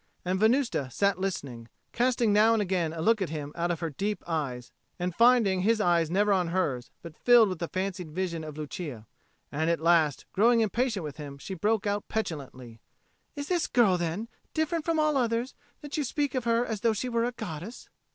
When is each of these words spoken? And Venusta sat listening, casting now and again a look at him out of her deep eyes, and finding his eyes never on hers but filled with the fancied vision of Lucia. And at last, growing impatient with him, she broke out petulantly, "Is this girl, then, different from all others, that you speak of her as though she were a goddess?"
And 0.25 0.39
Venusta 0.39 0.89
sat 0.89 1.19
listening, 1.19 1.67
casting 1.91 2.33
now 2.33 2.53
and 2.53 2.59
again 2.63 2.91
a 2.91 3.01
look 3.01 3.21
at 3.21 3.29
him 3.29 3.51
out 3.55 3.69
of 3.69 3.81
her 3.81 3.91
deep 3.91 4.23
eyes, 4.25 4.71
and 4.97 5.13
finding 5.13 5.61
his 5.61 5.79
eyes 5.79 6.09
never 6.09 6.33
on 6.33 6.47
hers 6.47 6.89
but 7.03 7.15
filled 7.15 7.49
with 7.49 7.59
the 7.59 7.67
fancied 7.67 8.09
vision 8.09 8.43
of 8.43 8.57
Lucia. 8.57 9.05
And 9.51 9.69
at 9.69 9.79
last, 9.79 10.25
growing 10.33 10.61
impatient 10.61 11.03
with 11.03 11.17
him, 11.17 11.37
she 11.37 11.53
broke 11.53 11.85
out 11.85 12.07
petulantly, 12.07 12.81
"Is 13.35 13.47
this 13.47 13.67
girl, 13.67 13.95
then, 13.99 14.27
different 14.55 14.85
from 14.85 14.99
all 14.99 15.15
others, 15.17 15.53
that 15.81 15.95
you 15.97 16.03
speak 16.03 16.33
of 16.33 16.45
her 16.45 16.65
as 16.65 16.81
though 16.81 16.93
she 16.93 17.07
were 17.07 17.25
a 17.25 17.31
goddess?" 17.31 17.87